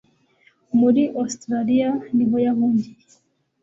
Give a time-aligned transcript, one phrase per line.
[0.79, 3.01] muri Australia niho yahungiye